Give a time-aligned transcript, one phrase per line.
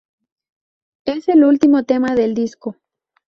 [1.05, 2.75] Es el último tema del disco.